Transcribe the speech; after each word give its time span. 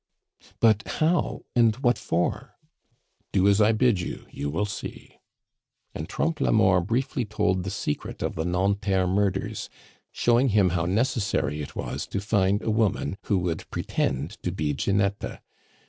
"But 0.59 0.81
how, 0.97 1.43
and 1.55 1.75
what 1.75 1.99
for?" 1.99 2.57
"Do 3.31 3.47
as 3.47 3.61
I 3.61 3.71
bid 3.71 3.99
you; 3.99 4.25
you 4.31 4.49
will 4.49 4.65
see." 4.65 5.19
And 5.93 6.09
Trompe 6.09 6.41
la 6.43 6.49
Mort 6.51 6.87
briefly 6.87 7.23
told 7.23 7.61
the 7.63 7.69
secret 7.69 8.23
of 8.23 8.33
the 8.33 8.43
Nanterre 8.43 9.05
murders, 9.05 9.69
showing 10.11 10.49
him 10.49 10.69
how 10.69 10.87
necessary 10.87 11.61
it 11.61 11.75
was 11.75 12.07
to 12.07 12.19
find 12.19 12.63
a 12.63 12.71
woman 12.71 13.15
who 13.25 13.37
would 13.41 13.69
pretend 13.69 14.41
to 14.41 14.51
be 14.51 14.73
Ginetta. 14.73 15.39